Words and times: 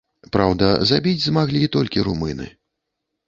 Праўда, 0.35 0.69
забіць 0.91 1.25
змаглі 1.25 1.71
толькі 1.75 2.05
румыны. 2.09 2.47